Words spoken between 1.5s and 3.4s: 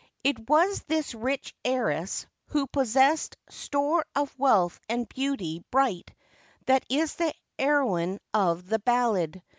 heiress, who possessed